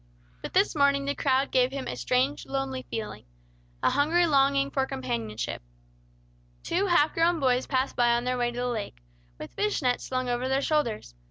[0.41, 3.25] But this morning the crowd gave him a strange, lonely feeling,
[3.83, 5.61] a hungry longing for companionship.
[6.63, 8.97] Two half grown boys passed by on their way to the lake,
[9.37, 11.13] with fish nets slung over their shoulders.